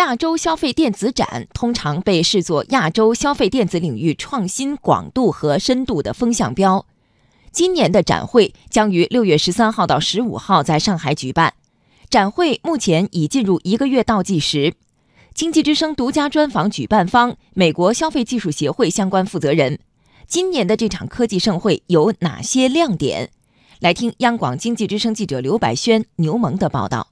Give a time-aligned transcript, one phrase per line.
[0.00, 6.86] 亚洲消费电子展通常被视作亚洲消费电子领域创新广度和深度的风向标。
[7.52, 11.52] 今年的展会将于六月十三号到十五号在上海举办。
[12.08, 14.72] 展会目前已进入一个月倒计时。
[15.34, 19.80] 经济之声独家专访举办方美国消费技术协会相关负责人。
[20.26, 23.28] 今年的这场科技盛会有哪些亮点？
[23.80, 27.08] 来听央广经济之声记者刘百轩、牛萌的报道。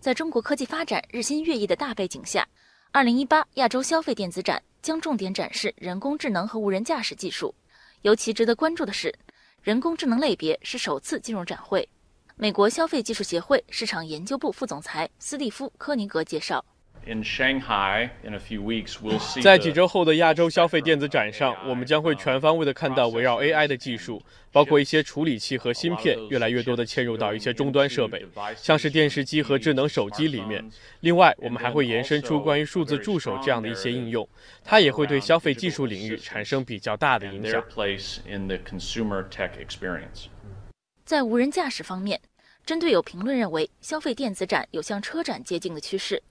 [0.00, 2.48] 在中国科技发展日新月异的大背景下，
[2.90, 7.54] 二零一八亚洲消费电子展将重点展示人工智能和无人驾驶技术。
[8.00, 9.14] 尤其值得关注的是，
[9.60, 11.86] 人工智能类别是首次进入展会。
[12.34, 16.64] 美国消费技术协会市场研究部副总裁斯蒂夫·科尼格介绍。
[19.42, 28.24] 在几周后的亚洲消费电子展上，我们将会全方位的看到围绕 AI 的技术，包括一些处理器和芯片，越来越多的嵌入到一些终端设备，
[28.56, 30.64] 像是电视机和智能手机里面。
[31.00, 34.28] 另外，我们还会延伸出关于数字助手这样的一些应用，
[34.62, 37.64] 它也会对消费技术领域产生比较大的影响。
[41.04, 42.20] 在无人驾驶方面，
[42.64, 46.22] 针对有评论认为消费电子展有向车展接近的趋势。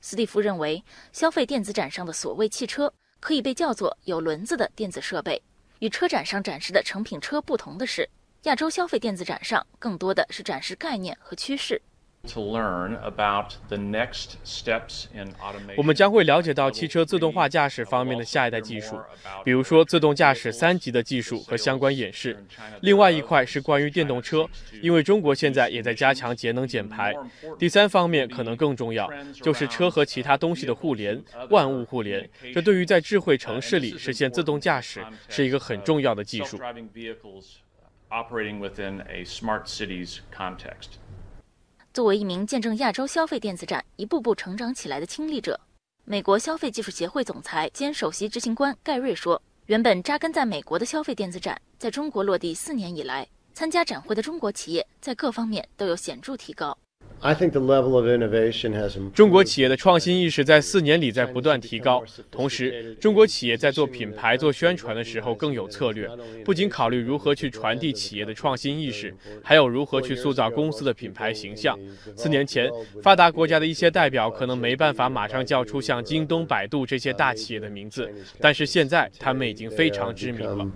[0.00, 5.42] 斯蒂夫认为，消费电子展上的所谓汽车可以被叫做有轮子的电子设备。
[5.80, 8.08] 与车展上展示的成品车不同的是，
[8.42, 11.80] 亚洲消费电子展上更多的是展示概念和趋势。
[15.76, 19.00] 我们将会了解到汽车自动化驾驶方面的下一代技术，
[19.44, 22.44] 比如说自动驾驶三级的技术和相关演示。
[22.80, 24.46] 另外一块是关于电动车，
[24.82, 27.14] 因为中国现在也在加强节能减排。
[27.58, 32.28] 第三方面可能更重要，就是车和其他东西的互联，万物互联。
[32.52, 36.58] 这对于在智慧城市里实现自动驾驶是一个很重要的技术。
[41.96, 45.58] 作为一名见证亚洲消费电子展一步步成长起来的亲历者，
[46.04, 56.76] 美国消费技术协会总裁兼首席执行官盖瑞说：“原本扎根在美国的消费电子展，在中国落地四年以来，参加展会的中国企业在各方面都有显著提高。”
[57.20, 66.08] I think the level of innovation has 中国企业的创新意识在四年里在不断提高，同时，中国企业在做品牌、做宣传的时候更有策略，
[66.44, 71.76] 不仅考虑如何去传递企业的创新意识，还有如何去塑造公司的品牌形象。
[72.14, 72.70] 四年前，
[73.02, 78.08] 发达国家的一些代表可能没办法马上叫出像京东、百度这些大企业的名字，
[78.40, 80.70] 但是现在他们已经非常知名了。